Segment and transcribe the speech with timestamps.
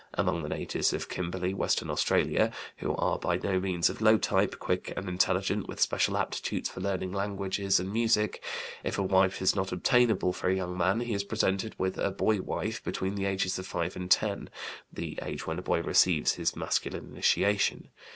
[0.15, 4.57] Among the natives of Kimberley, Western Australia (who are by no means of low type,
[4.57, 8.43] quick and intelligent, with special aptitudes for learning languages and music),
[8.83, 12.09] if a wife is not obtainable for a young man he is presented with a
[12.09, 14.49] boy wife between the ages of 5 and 10
[14.91, 17.89] (the age when a boy receives his masculine initiation).